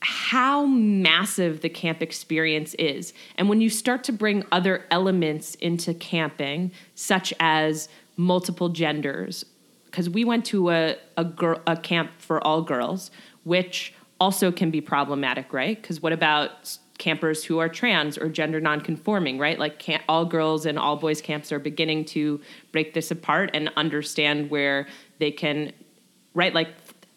[0.02, 3.14] how massive the camp experience is.
[3.38, 9.46] And when you start to bring other elements into camping, such as multiple genders,
[9.86, 13.12] because we went to a, a, girl, a camp for all girls,
[13.46, 15.82] which also can be problematic, right?
[15.82, 19.58] Because what about campers who are trans or gender nonconforming, right?
[19.58, 22.42] Like can all girls and all boys camps are beginning to
[22.74, 24.86] break this apart and understand where
[25.20, 25.72] they can,
[26.34, 26.54] right?
[26.54, 26.68] Like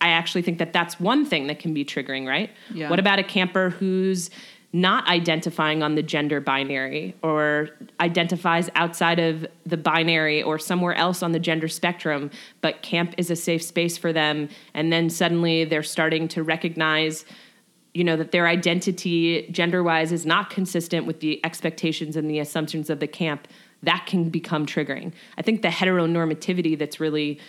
[0.00, 2.50] I actually think that that's one thing that can be triggering, right?
[2.72, 2.88] Yeah.
[2.88, 4.30] What about a camper who's
[4.72, 7.68] not identifying on the gender binary or
[8.00, 12.30] identifies outside of the binary or somewhere else on the gender spectrum,
[12.62, 14.48] but camp is a safe space for them.
[14.72, 17.26] And then suddenly they're starting to recognize,
[17.92, 22.38] you know, that their identity gender wise is not consistent with the expectations and the
[22.38, 23.48] assumptions of the camp.
[23.82, 25.12] That can become triggering.
[25.36, 27.40] I think the heteronormativity that's really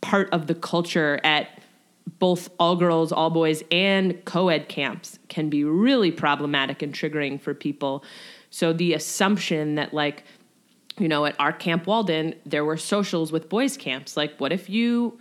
[0.00, 1.53] part of the culture at
[2.18, 7.40] both all girls, all boys, and co ed camps can be really problematic and triggering
[7.40, 8.04] for people.
[8.50, 10.24] So the assumption that, like,
[10.98, 14.16] you know, at our Camp Walden, there were socials with boys' camps.
[14.16, 15.18] Like, what if you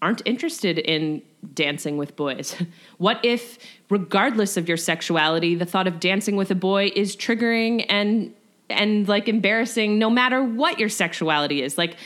[0.00, 1.22] aren't interested in
[1.54, 2.56] dancing with boys?
[2.98, 3.58] what if,
[3.90, 8.34] regardless of your sexuality, the thought of dancing with a boy is triggering and
[8.68, 11.78] and like embarrassing no matter what your sexuality is?
[11.78, 11.96] Like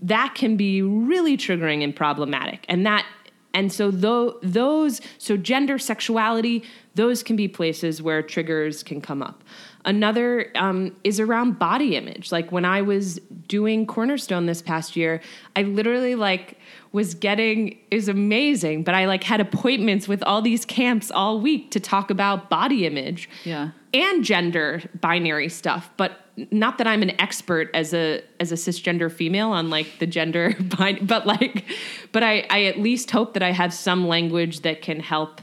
[0.00, 2.64] that can be really triggering and problematic.
[2.68, 3.06] And that
[3.54, 6.62] and so those so gender sexuality
[6.96, 9.42] those can be places where triggers can come up.
[9.84, 12.30] Another um, is around body image.
[12.32, 15.20] Like when i was doing cornerstone this past year
[15.54, 16.58] i literally like
[16.92, 21.70] was getting is amazing but i like had appointments with all these camps all week
[21.70, 23.28] to talk about body image.
[23.44, 23.70] Yeah.
[23.94, 29.10] And gender binary stuff but not that i'm an expert as a as a cisgender
[29.10, 31.64] female on like the gender bin- but like
[32.12, 35.40] but i i at least hope that i have some language that can help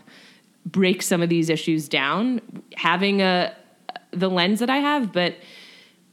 [0.65, 2.39] break some of these issues down
[2.75, 3.55] having a
[4.11, 5.35] the lens that i have but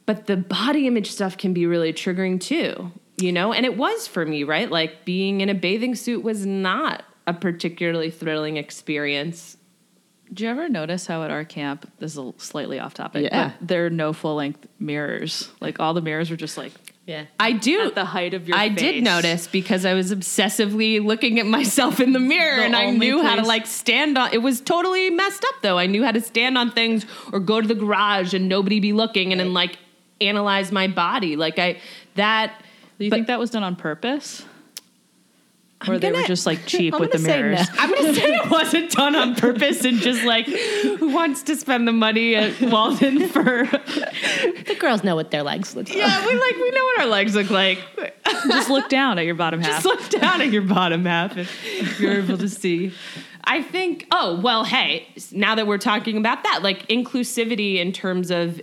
[0.07, 3.53] but the body image stuff can be really triggering too you know?
[3.53, 4.71] And it was for me right?
[4.71, 9.58] Like being in a bathing suit was not a particularly thrilling experience
[10.29, 13.53] Did you ever notice how at our camp, this is a slightly off topic, Yeah.
[13.59, 15.49] but there are no full length mirrors.
[15.61, 16.73] Like all the mirrors were just like
[17.07, 17.25] Yeah.
[17.41, 18.79] i do at the height of your I face.
[18.79, 22.91] did notice because I was obsessively looking at myself in the mirror The and I
[22.91, 25.79] knew how to like stand on it was totally messed up though.
[25.79, 28.93] I knew how to stand on things or go to the garage and nobody be
[28.93, 29.79] looking and then like
[30.21, 31.37] analyze my body.
[31.37, 31.79] Like I
[32.17, 32.53] that
[32.99, 34.45] Do you but- think that was done on purpose?
[35.87, 37.61] Or they were gonna- just like cheap I'm with the mirrors?
[37.61, 37.75] no.
[37.79, 41.87] I'm gonna say it wasn't done on purpose and just like who wants to spend
[41.87, 45.97] the money at Walden for The girls know what their legs look like.
[45.97, 47.79] Yeah, we like we know what our legs look like.
[48.49, 49.83] just look down at your bottom half.
[49.83, 52.93] Just look down at your bottom half if you're able to see.
[53.45, 58.31] I think, oh, well, hey, now that we're talking about that, like inclusivity in terms
[58.31, 58.61] of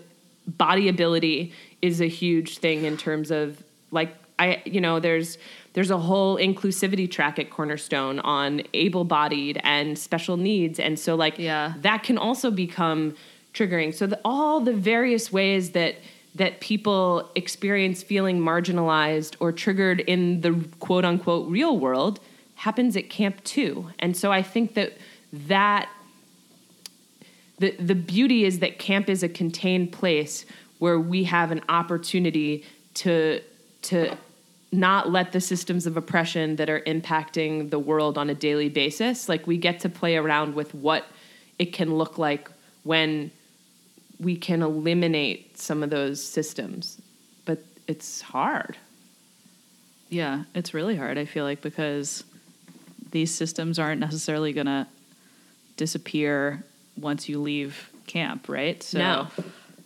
[0.48, 5.38] body ability is a huge thing in terms of like I you know, there's
[5.76, 11.38] there's a whole inclusivity track at Cornerstone on able-bodied and special needs and so like
[11.38, 11.74] Yeah.
[11.82, 13.14] that can also become
[13.54, 13.94] triggering.
[13.94, 15.96] So the, all the various ways that
[16.34, 22.20] that people experience feeling marginalized or triggered in the quote unquote real world
[22.56, 23.90] happens at camp too.
[24.00, 24.94] And so I think that
[25.34, 25.90] that
[27.60, 30.46] the the beauty is that camp is a contained place
[30.80, 32.64] where we have an opportunity
[32.96, 33.42] to
[33.84, 34.18] to
[34.72, 39.30] not let the systems of oppression that are impacting the world on a daily basis
[39.30, 41.06] like we get to play around with what
[41.60, 42.50] it can look like
[42.84, 43.32] when
[44.20, 47.02] we can eliminate some of those systems
[47.46, 48.78] but it's hard
[50.10, 52.24] Yeah, it's really hard, I feel like, because
[53.12, 54.88] these systems aren't necessarily going to
[55.78, 56.64] disappear
[56.96, 58.82] once you leave camp, right?
[58.84, 59.28] So, No.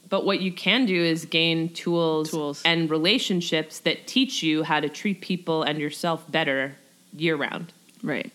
[0.09, 2.61] But what you can do is gain tools, Tools.
[2.65, 6.75] and relationships that teach you how to treat people and yourself better
[7.15, 7.71] year round.
[8.01, 8.31] Right.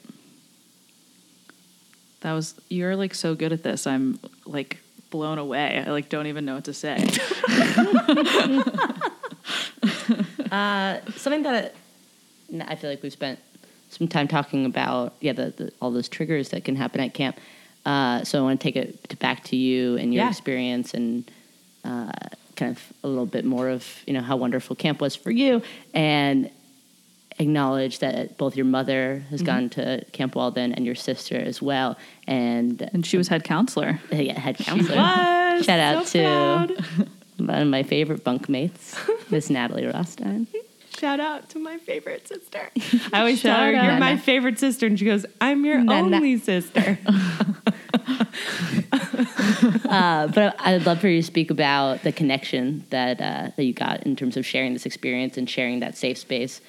[2.20, 3.86] That was, you're like so good at this.
[3.86, 4.78] I'm like
[5.10, 5.82] blown away.
[5.86, 7.04] I like don't even know what to say.
[10.52, 11.74] Uh, something that
[12.68, 13.40] I feel like we've spent
[13.90, 17.38] some time talking about, yeah, the, the, all those triggers that can happen at camp.
[17.84, 20.30] Uh, so I want to take it back to you and your Yeah.
[20.30, 21.28] experience and
[21.84, 22.10] uh,
[22.56, 25.60] kind of a little bit more of you know how wonderful camp was for you
[25.92, 26.50] and
[27.40, 31.96] acknowledge that both your mother has gone to Camp Walden and your sister as well,
[32.28, 33.98] and and she was head counselor.
[34.12, 34.96] uh, yeah, head counselor.
[34.96, 35.64] was.
[35.64, 37.08] Shout out So to proud.
[37.38, 38.96] one of my favorite bunkmates,
[39.30, 40.46] Miss Natalie Rothstein.
[40.98, 42.70] Shout out to my favorite sister.
[43.12, 44.86] I always tell her, Shout You're my favorite sister.
[44.86, 46.16] And she goes, I'm your Nana.
[46.16, 46.98] only sister.
[49.88, 53.72] Uh, but I'd love for you to speak about the connection that uh, that you
[53.72, 56.60] got in terms of sharing this experience and sharing that safe space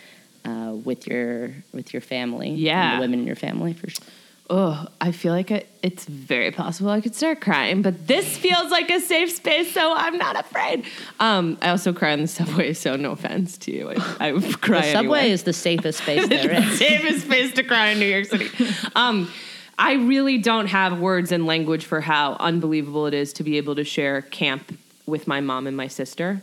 [0.43, 2.95] uh, with your with your family, and Yeah.
[2.95, 3.73] the women in your family.
[3.73, 4.05] For sure.
[4.49, 8.69] Oh, I feel like I, it's very possible I could start crying, but this feels
[8.71, 10.85] like a safe space, so I'm not afraid.
[11.19, 13.89] Um, I also cry on the subway, so no offense to you.
[13.89, 14.31] I, I
[14.61, 15.31] cry The subway anyway.
[15.31, 16.77] is the safest space there is.
[16.77, 18.49] safest space to cry in New York City.
[18.95, 19.31] Um,
[19.77, 23.75] I really don't have words and language for how unbelievable it is to be able
[23.75, 26.41] to share camp with my mom and my sister,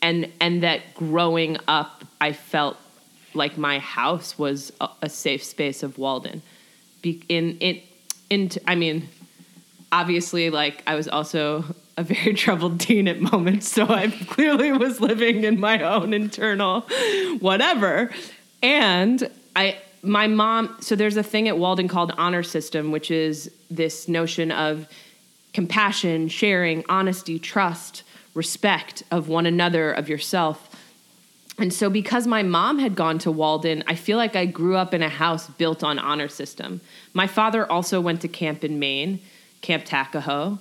[0.00, 2.76] and and that growing up, I felt
[3.34, 6.42] like my house was a, a safe space of Walden.
[7.02, 7.82] Be, in in
[8.30, 9.08] in I mean,
[9.90, 11.64] obviously, like I was also
[11.96, 16.82] a very troubled teen at moments, so I clearly was living in my own internal
[17.40, 18.10] whatever.
[18.62, 23.50] And I, my mom, so there's a thing at Walden called honor system, which is
[23.70, 24.86] this notion of
[25.52, 28.02] compassion, sharing, honesty, trust,
[28.34, 30.71] respect of one another, of yourself.
[31.58, 34.94] And so, because my mom had gone to Walden, I feel like I grew up
[34.94, 36.80] in a house built on honor system.
[37.12, 39.20] My father also went to camp in Maine,
[39.60, 40.58] Camp Takajo.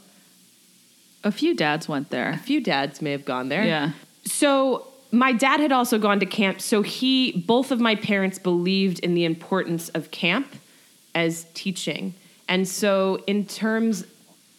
[1.24, 2.32] A few dads went there.
[2.32, 3.64] A few dads may have gone there.
[3.64, 3.92] Yeah.
[4.26, 6.62] So my dad had also gone to camp.
[6.62, 10.56] So he, both of my parents believed in the importance of camp
[11.14, 12.16] as teaching.
[12.48, 14.06] And so, in terms,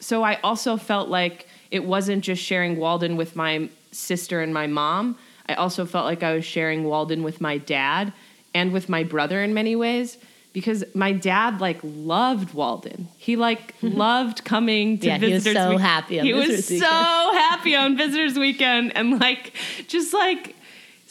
[0.00, 4.66] so I also felt like it wasn't just sharing Walden with my sister and my
[4.66, 5.18] mom.
[5.46, 8.12] I also felt like I was sharing Walden with my dad
[8.54, 10.18] and with my brother in many ways
[10.52, 13.08] because my dad like loved Walden.
[13.16, 16.80] He like loved coming to Yeah, he was so Week- happy on he was Visitors
[16.80, 19.54] so happy on visitors weekend and like
[19.88, 20.54] just like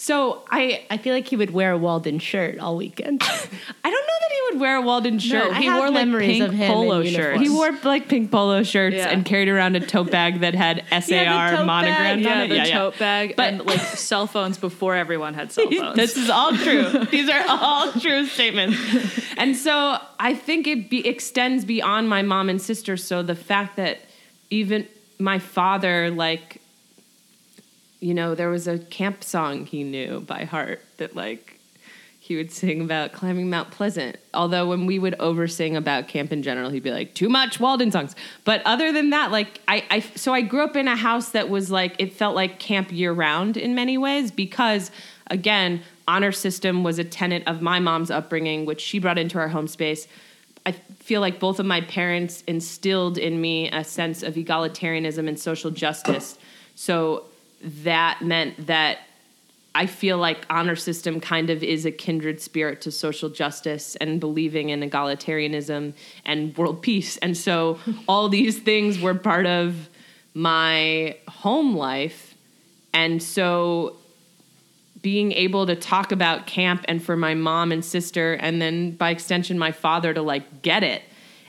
[0.02, 3.22] so I I feel like he would wear a Walden shirt all weekend.
[3.24, 3.28] I
[3.92, 5.52] don't know that he would wear a Walden shirt.
[5.54, 7.24] I he have wore like memories pink of him in polo uniform.
[7.36, 7.42] shirts.
[7.42, 9.10] he wore like pink polo shirts Yeah.
[9.10, 12.50] and carried around a tote bag that had SAR tote monogrammed bag.
[12.50, 12.66] on Yeah, it.
[12.66, 15.96] the tote bag But- and like cell phones before everyone had cell phones.
[15.96, 17.06] This is all true.
[17.06, 18.78] These are all true statements.
[19.38, 22.98] And so I think it be, extends beyond my mom and sister.
[22.98, 24.00] So the fact that
[24.50, 24.88] even
[25.20, 26.61] my father, like,
[28.02, 31.60] you know, there was a camp song he knew by heart that, like,
[32.20, 34.18] he would sing about climbing Mount Pleasant.
[34.34, 37.92] Although when we would oversing about camp in general, he'd be like, "Too much Walden
[37.92, 41.30] songs." But other than that, like I, I, so I grew up in a house
[41.30, 44.92] that was like it felt like camp year round in many ways because,
[45.28, 49.48] again, honor system was a tenet of my mom's upbringing, which she brought into our
[49.48, 50.08] home space.
[50.64, 55.40] I feel like both of my parents instilled in me a sense of egalitarianism and
[55.40, 56.38] social justice.
[56.76, 57.26] So
[57.64, 59.00] that meant that
[59.74, 64.20] I feel like honor system kind of is a kindred spirit to social justice and
[64.20, 65.94] believing in egalitarianism
[66.26, 67.18] and world peace.
[67.18, 69.90] And so all these things were part of
[70.34, 72.36] my home life.
[72.94, 73.96] And so
[75.02, 79.10] being able to talk about camp and for my mom and sister and then by
[79.10, 81.02] extension my father to like get it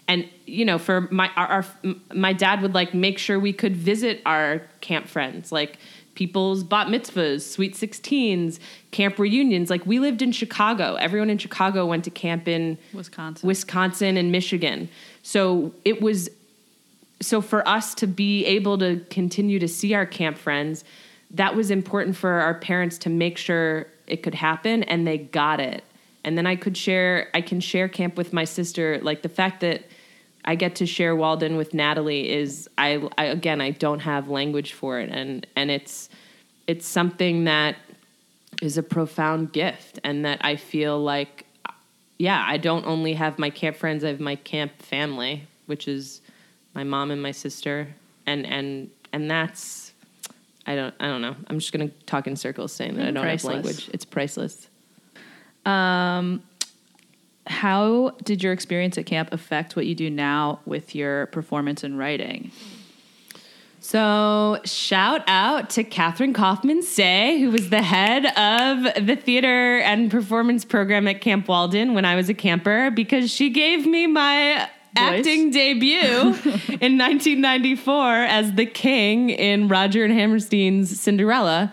[0.08, 1.64] and you know for my our, our
[2.14, 5.78] my dad would like make sure we could visit our camp friends like
[6.14, 8.58] people's bat mitzvahs sweet 16s
[8.90, 9.70] camp reunions.
[9.70, 10.94] Like we lived in chicago.
[10.96, 13.46] Everyone in chicago went to camp in Wisconsin.
[13.46, 14.88] wisconsin and michigan.
[15.22, 16.28] So it was
[17.20, 20.84] so for us to be able to continue to see our camp friends
[21.30, 25.60] that was important for our parents to make sure it could happen and they got
[25.60, 25.84] it.
[26.24, 29.60] And then i could share i can share camp with my sister like the fact
[29.60, 29.84] that
[30.44, 34.72] i get to share walden with natalie is i, I again i don't have language
[34.72, 35.10] for it.
[35.10, 36.08] And and it's
[36.66, 37.76] it's something that
[38.60, 41.46] is a profound gift and that i feel like
[42.18, 46.20] yeah i don't only have my camp friends i have my camp family which is
[46.74, 47.88] my mom and my sister.
[48.26, 49.92] And and and that's
[50.66, 51.34] i don't i don't know.
[51.48, 53.56] I'm just going to talk in circles saying that i don't Priceless.
[53.56, 53.90] have language.
[53.92, 54.68] It's priceless
[55.64, 56.42] um,
[57.46, 61.98] How did your experience at camp affect what you do now with your performance and
[61.98, 62.52] writing?
[63.80, 70.08] So, shout out to Catherine Kaufman Say, who was the head of the theater and
[70.08, 74.68] performance program at Camp Walden when I was a camper, because she gave me my
[74.94, 81.72] acting debut in 1994 as the king in Rodgers and Hammerstein's Cinderella.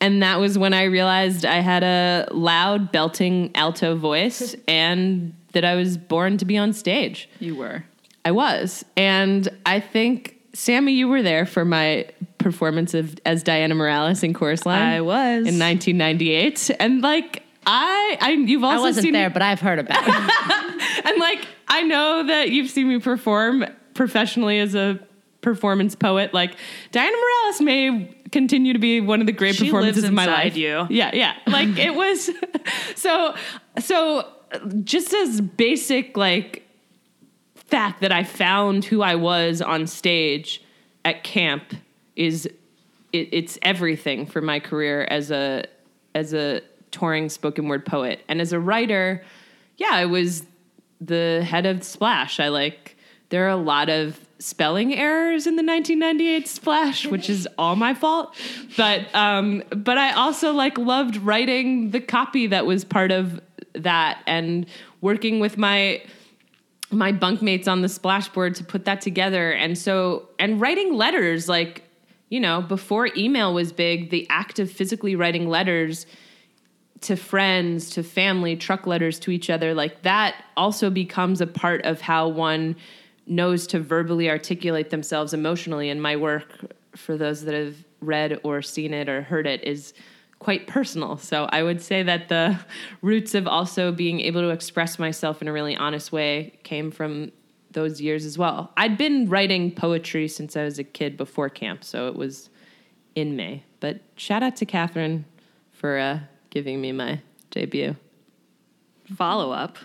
[0.00, 5.64] And that was when I realized I had a loud, belting alto voice and that
[5.64, 7.28] I was born to be on stage.
[7.40, 7.84] You were.
[8.24, 8.84] I was.
[8.96, 12.06] And I think, Sammy, you were there for my
[12.38, 14.82] performance of as Diana Morales in Chorus Line.
[14.82, 15.46] I was.
[15.46, 16.72] In 1998.
[16.78, 21.04] And like, I, I you've also I wasn't seen there, but I've heard about it.
[21.04, 25.00] and like I know that you've seen me perform professionally as a
[25.46, 26.34] performance poet.
[26.34, 26.56] Like
[26.90, 30.26] Diana Morales may continue to be one of the great She performances lives of my
[30.26, 30.56] life.
[30.56, 30.88] you.
[30.90, 31.34] Yeah, yeah.
[31.46, 32.28] Like it was
[32.96, 33.36] so
[33.78, 34.28] so
[34.82, 36.66] just as basic like
[37.54, 40.64] fact that I found who I was on stage
[41.04, 41.74] at camp
[42.16, 42.46] is
[43.12, 45.64] it, it's everything for my career as a
[46.16, 46.60] as a
[46.90, 49.22] touring spoken word poet and as a writer.
[49.76, 50.44] Yeah, I was
[51.00, 52.40] the head of Splash.
[52.40, 52.96] I like
[53.28, 57.94] there are a lot of spelling errors in the 1998 Splash, which is all my
[57.94, 58.34] fault.
[58.76, 63.40] But um, but I also like loved writing the copy that was part of
[63.74, 64.66] that and
[65.00, 66.02] working with my
[66.90, 71.82] my bunkmates on the splashboard to put that together and so and writing letters like
[72.28, 76.06] you know before email was big the act of physically writing letters
[77.00, 81.84] to friends to family truck letters to each other like that also becomes a part
[81.84, 82.76] of how one
[83.26, 88.62] knows to verbally articulate themselves emotionally and my work for those that have read or
[88.62, 89.92] seen it or heard it, is
[90.38, 91.16] quite personal.
[91.16, 92.58] So I would say that the
[93.02, 97.32] roots of also being able to express myself in a really honest way came from
[97.72, 98.72] those years as well.
[98.76, 102.48] I'd been writing poetry since I was a kid before camp, so it was
[103.14, 103.64] in May.
[103.80, 105.26] But shout out to Catherine
[105.72, 106.20] for uh,
[106.50, 107.20] giving me my
[107.50, 107.96] debut.
[109.14, 109.78] follow up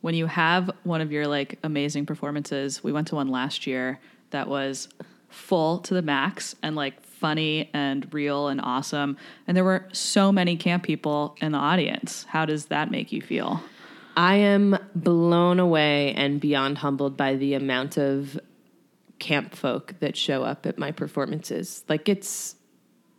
[0.00, 3.98] when you have one of your like amazing performances we went to one last year
[4.30, 4.88] that was
[5.28, 9.16] full to the max and like funny and real and awesome.
[9.46, 12.24] And there were so many camp people in the audience.
[12.28, 13.62] How does that make you feel?
[14.16, 18.40] I am blown away and beyond humbled by the amount of
[19.18, 21.84] camp folk that show up at my performances.
[21.88, 22.56] Like it's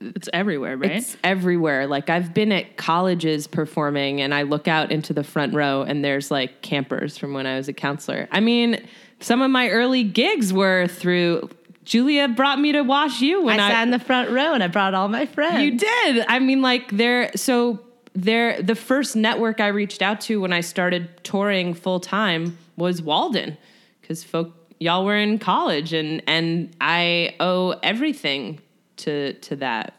[0.02, 1.88] it's everywhere right It's everywhere.
[1.88, 6.04] Like I've been at colleges performing and I look out into the front row and
[6.04, 8.28] there's like campers from when I was a counselor.
[8.32, 8.86] I mean,
[9.20, 11.50] some of my early gigs were through
[11.84, 14.64] Julia brought me to Wash U when I, I sat in the front row and
[14.64, 15.62] I brought all my friends.
[15.62, 16.26] you did.
[16.28, 17.32] I mean, like there.
[17.36, 17.80] So
[18.14, 23.02] there, the first network I reached out to when I started touring full time was
[23.02, 23.58] Walden,
[24.02, 28.60] because folk y'all were in college, and and I owe everything
[29.02, 29.94] to to that.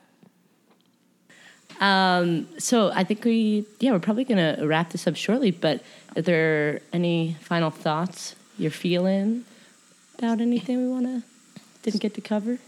[1.81, 5.51] Um, so I think we, yeah, we're probably gonna wrap this up shortly.
[5.51, 5.83] But
[6.17, 9.45] are there any final thoughts you're feeling
[10.19, 11.23] about anything we wanna
[11.83, 12.59] didn't get to cover?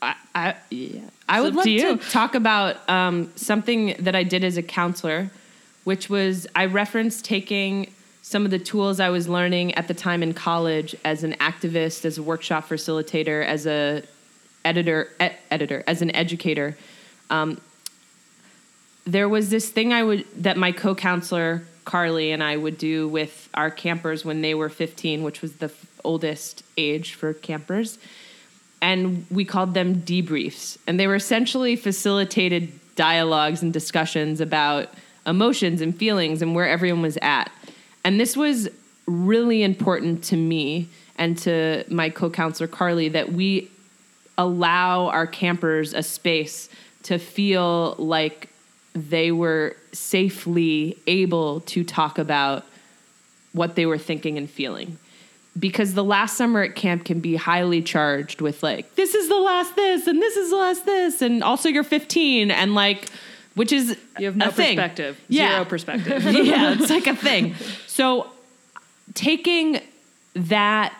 [0.00, 1.00] I, I yeah.
[1.28, 1.96] I would love to to, you.
[1.96, 5.30] talk about um, something that I did as a counselor,
[5.84, 7.92] which was I referenced taking
[8.22, 12.04] some of the tools I was learning at the time in college as an activist,
[12.04, 14.02] as a workshop facilitator, as a
[14.66, 16.76] editor, e- editor, as an educator.
[17.30, 17.60] Um,
[19.04, 23.48] there was this thing I would that my co-counselor Carly and I would do with
[23.54, 27.98] our campers when they were 15, which was the f- oldest age for campers
[28.86, 30.78] and we called them debriefs.
[30.86, 34.90] And they were essentially facilitated dialogues and discussions about
[35.26, 37.50] emotions and feelings and where everyone was at.
[38.04, 38.68] And this was
[39.06, 43.70] really important to me and to my co counselor Carly that we
[44.38, 46.68] allow our campers a space
[47.04, 48.48] to feel like
[48.94, 52.64] they were safely able to talk about
[53.52, 54.98] what they were thinking and feeling.
[55.58, 59.36] Because the last summer at camp can be highly charged with like, this is the
[59.38, 63.08] last this and this is the last this, and also you're 15 and like,
[63.54, 64.76] which is you have no a thing.
[64.76, 65.52] perspective Yeah.
[65.52, 67.54] zero perspective yeah, it's like a thing.
[67.86, 68.26] So
[69.14, 69.80] taking
[70.34, 70.94] that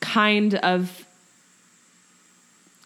[0.00, 1.03] kind of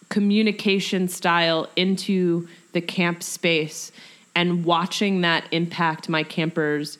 [0.09, 3.91] communication style into the camp space
[4.35, 6.97] and watching that impact my campers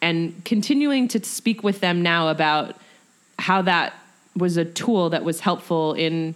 [0.00, 2.76] and continuing to speak with them now about
[3.38, 3.94] how that
[4.36, 6.34] was a tool that was helpful in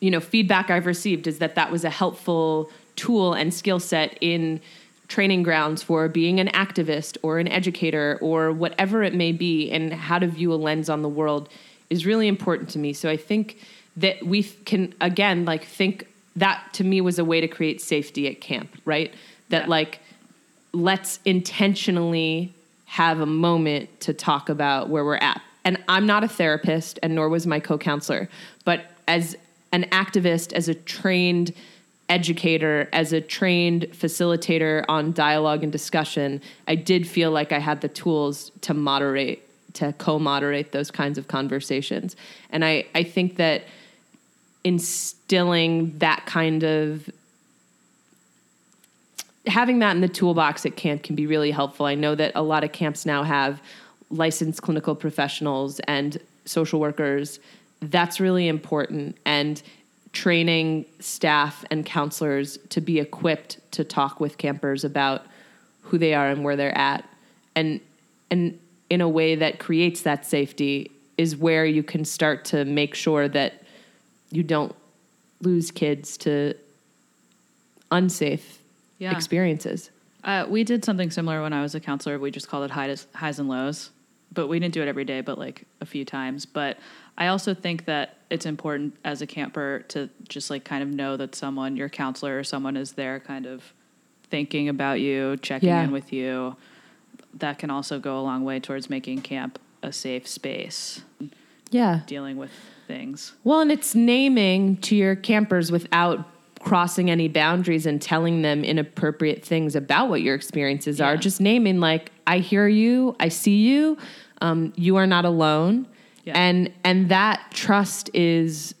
[0.00, 4.16] you know feedback i've received is that that was a helpful tool and skill set
[4.20, 4.60] in
[5.08, 9.92] training grounds for being an activist or an educator or whatever it may be and
[9.92, 11.48] how to view a lens on the world
[11.90, 12.92] is really important to me.
[12.92, 13.58] So i think
[13.96, 18.26] that we can again like think that to me was a way to create safety
[18.26, 19.14] at camp right
[19.50, 19.68] that Yeah.
[19.68, 20.00] like
[20.72, 22.52] let's intentionally
[22.86, 25.40] have a moment to talk about where we're at.
[25.64, 28.28] And I'm not a therapist, and nor was my co counselor,
[28.64, 29.36] but as
[29.72, 31.52] an activist, as a trained
[32.08, 37.80] educator, as a trained facilitator on dialogue and discussion, I did feel like I had
[37.80, 39.42] the tools to moderate,
[39.74, 42.14] to co moderate those kinds of conversations.
[42.50, 43.64] And I, I think that
[44.64, 47.08] instilling that kind of
[49.46, 51.84] having that in the toolbox at camp can be really helpful.
[51.86, 53.60] I know that a lot of camps now have
[54.10, 57.40] licensed clinical professionals and social workers.
[57.80, 59.18] That's really important.
[59.26, 59.62] And
[60.12, 65.26] training staff and counselors to be equipped to talk with campers about
[65.82, 67.04] who they are and where they're at.
[67.54, 67.80] And
[68.30, 68.58] and
[68.88, 73.28] in a way that creates that safety is where you can start to make sure
[73.28, 73.63] that
[74.36, 74.74] you don't
[75.40, 76.54] lose kids to
[77.90, 78.58] unsafe
[78.98, 79.12] Yeah.
[79.12, 79.90] experiences.
[80.22, 82.18] Uh, we did something similar when I was a counselor.
[82.18, 83.90] We just called it highs, highs and lows,
[84.32, 86.46] but we didn't do it every day, but like a few times.
[86.46, 86.78] But
[87.18, 91.16] I also think that it's important as a camper to just like kind of know
[91.18, 93.72] that someone, your counselor or someone, is there kind of
[94.30, 95.84] thinking about you, checking Yeah.
[95.84, 96.56] in with you.
[97.34, 101.02] That can also go a long way towards making camp a safe space,
[101.74, 102.00] Yeah.
[102.06, 102.52] dealing with
[102.86, 103.32] things.
[103.42, 106.24] Well, and it's naming to your campers without
[106.60, 111.16] crossing any boundaries and telling them inappropriate things about what your experiences are.
[111.16, 113.98] Just naming, like, I hear you, I see you,
[114.40, 115.88] um, you are not alone.
[116.24, 116.38] Yeah.
[116.38, 118.74] And and that trust is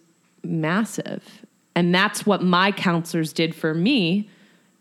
[0.44, 1.22] massive.
[1.74, 4.30] And that's what my counselors did for me.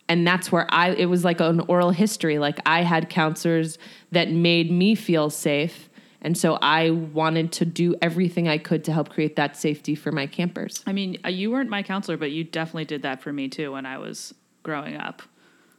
[0.07, 2.37] And that's where I, it was like an oral history.
[2.37, 3.79] Like I had counselors
[4.11, 5.89] that made me feel safe.
[6.23, 10.11] And so I wanted to do everything I could to help create that safety for
[10.11, 10.81] my campers.
[10.87, 13.73] I mean, uh, you weren't my counselor, but you definitely did that for me too
[13.73, 15.21] when I was growing up.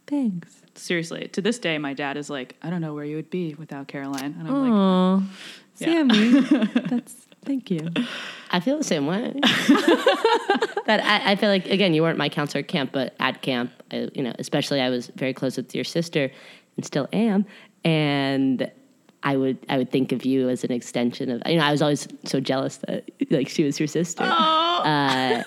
[0.06, 0.60] Thanks.
[0.74, 3.54] Seriously, to this day, my dad is like, I don't know where you would be
[3.54, 4.36] without Caroline.
[4.38, 5.22] And I'm like, Oh,
[5.78, 5.86] Yeah.
[5.86, 6.40] Sammy.
[6.88, 7.14] that's,
[7.46, 7.88] thank you.
[8.50, 9.32] I feel the same way.
[10.86, 13.72] that I, I feel like again, you weren't my counselor at camp, but at camp,
[13.90, 16.30] I, you know, especially I was very close with your sister,
[16.76, 17.46] and still am,
[17.82, 18.70] and.
[19.24, 21.80] I would I would think of you as an extension of you know I was
[21.80, 25.42] always so jealous that like she was your sister, uh,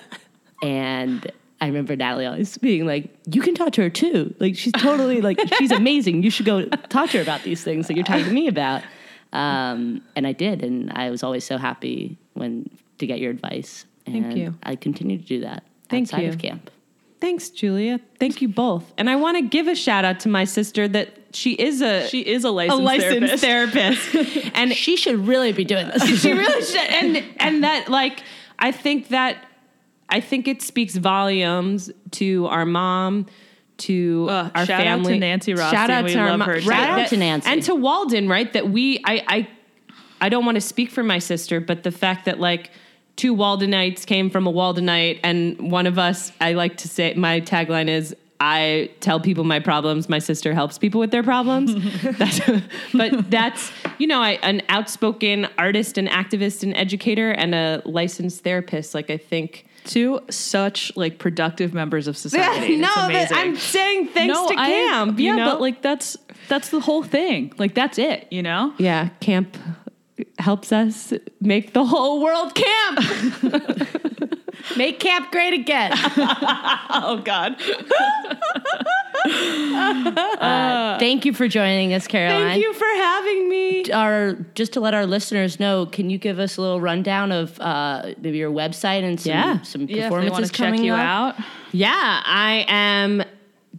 [0.64, 4.34] and I remember Natalie always being like, "You can talk to her too.
[4.40, 6.24] Like she's totally like she's amazing.
[6.24, 8.84] You should go talk to her about these things that you're talking to me about."
[9.32, 13.86] Um, and I did, and I was always so happy when to get your advice.
[14.06, 14.56] And Thank you.
[14.64, 16.30] I continue to do that Thank outside you.
[16.30, 16.72] of camp.
[17.20, 17.99] Thanks, Julia.
[18.20, 18.93] Thank you both.
[18.97, 22.07] And I want to give a shout out to my sister that she is a
[22.07, 24.01] she is a a licensed, licensed therapist.
[24.09, 24.51] therapist.
[24.55, 26.03] and She should really be doing this.
[26.22, 28.22] she really should and and that like
[28.59, 29.38] I think that
[30.09, 33.26] I think it speaks volumes to our mom
[33.78, 35.20] to Ugh, our shout out to family.
[35.20, 36.63] Nancy Shout out We to our love mo- her right.
[36.63, 37.49] Shout out to Nancy.
[37.49, 38.51] and to Walden, right?
[38.53, 39.47] That we I I
[40.22, 42.72] I don't want to speak for my sister, but the fact that like
[43.18, 47.41] two Waldenites came from a Waldenite, and one of us, I like to say, my
[47.41, 48.15] tagline is.
[48.39, 50.07] I tell people my problems.
[50.09, 51.74] My sister helps people with their problems.
[52.20, 52.39] that's,
[52.93, 58.43] but that's you know, I, an outspoken artist and activist and educator, and a licensed
[58.43, 58.93] therapist.
[58.93, 59.65] Like I think.
[59.86, 62.76] Two such like productive members of society.
[62.76, 62.89] no.
[62.93, 65.18] I'm saying thanks no, to camp.
[65.18, 65.49] yeah, know?
[65.49, 66.18] but like that's
[66.49, 67.53] that's the whole thing.
[67.57, 68.28] Like that's it.
[68.30, 68.74] You know.
[68.78, 69.57] yeah, camp
[70.39, 72.99] helps us make the whole world camp.
[74.76, 75.93] Make camp great again.
[76.89, 77.55] Oh God.
[80.99, 82.41] Thank you for joining us, Caroline.
[82.49, 83.91] Thank you for having me.
[83.91, 87.59] Our just to let our listeners know, can you give us a little rundown of
[87.61, 89.61] uh, maybe your website and some Yeah.
[89.61, 90.99] some Yeah, if they performances want to check coming you up?
[90.99, 91.36] out.
[91.72, 93.24] Yeah, I am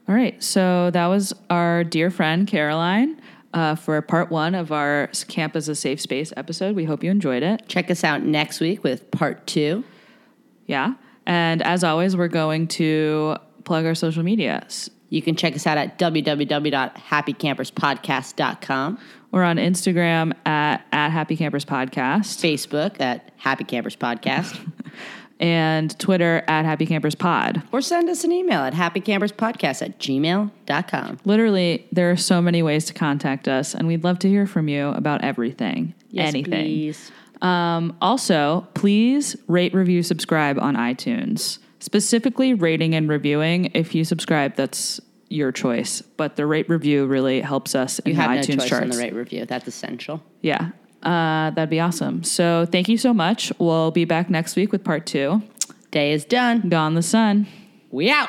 [0.08, 0.40] All right.
[0.42, 3.20] So that was our dear friend Caroline
[3.54, 6.76] uh, for part one of our Camp as a Safe Space episode.
[6.76, 7.62] We hope you enjoyed it.
[7.66, 9.82] Check us out next week with part two.
[10.66, 10.94] Yeah.
[11.26, 14.66] And as always, we're going to plug our social media.
[15.10, 18.98] You can check us out at www.happycamperspodcast.com,
[19.32, 24.58] We're on Instagram at, at Happy Campers Podcast Facebook at Happy Campers Podcast,
[25.40, 27.62] and Twitter at Happy Campers Pod.
[27.72, 31.18] or send us an email at happycamperspodcast at gmail.com.
[31.24, 34.68] Literally, there are so many ways to contact us, and we'd love to hear from
[34.68, 36.52] you about everything, Yes, anything.
[36.52, 37.10] please.
[37.42, 41.58] Um, also, please rate, review, subscribe on iTunes.
[41.80, 43.70] Specifically, rating and reviewing.
[43.74, 46.02] If you subscribe, that's your choice.
[46.02, 48.82] But the rate review really helps us in You the have no iTunes choice charts.
[48.82, 49.46] on the rate review.
[49.46, 50.22] That's essential.
[50.42, 50.70] Yeah,
[51.02, 52.22] uh, that'd be awesome.
[52.22, 53.52] So thank you so much.
[53.58, 55.42] We'll be back next week with part two.
[55.90, 56.68] Day is done.
[56.68, 57.46] Gone the sun.
[57.90, 58.28] We out.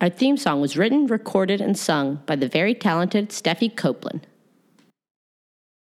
[0.00, 4.28] Our theme song was written, recorded, and sung by the very talented Steffi Copeland.